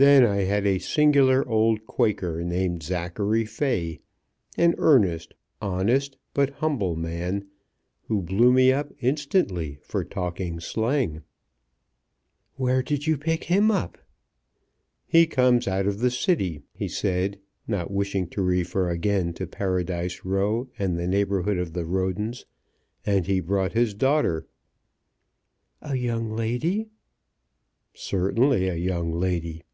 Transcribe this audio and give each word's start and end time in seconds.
Then 0.00 0.24
I 0.24 0.44
had 0.44 0.64
a 0.64 0.78
singular 0.78 1.44
old 1.48 1.84
Quaker, 1.84 2.44
named 2.44 2.84
Zachary 2.84 3.44
Fay, 3.44 3.98
an 4.56 4.76
earnest, 4.78 5.34
honest, 5.60 6.16
but 6.32 6.50
humble 6.50 6.94
man, 6.94 7.48
who 8.06 8.22
blew 8.22 8.52
me 8.52 8.70
up 8.72 8.92
instantly 9.00 9.80
for 9.82 10.04
talking 10.04 10.60
slang." 10.60 11.22
"Where 12.54 12.80
did 12.80 13.08
you 13.08 13.18
pick 13.18 13.42
him 13.42 13.72
up?" 13.72 13.98
"He 15.04 15.26
comes 15.26 15.66
out 15.66 15.88
of 15.88 15.98
the 15.98 16.12
City," 16.12 16.62
he 16.72 16.86
said, 16.86 17.40
not 17.66 17.90
wishing 17.90 18.28
to 18.28 18.40
refer 18.40 18.90
again 18.90 19.32
to 19.32 19.48
Paradise 19.48 20.24
Row 20.24 20.68
and 20.78 20.96
the 20.96 21.08
neighbourhood 21.08 21.58
of 21.58 21.72
the 21.72 21.84
Rodens, 21.84 22.44
"and 23.04 23.26
he 23.26 23.40
brought 23.40 23.72
his 23.72 23.94
daughter." 23.94 24.46
"A 25.82 25.96
young 25.96 26.30
lady?" 26.30 26.86
"Certainly 27.94 28.68
a 28.68 28.76
young 28.76 29.10
lady." 29.10 29.64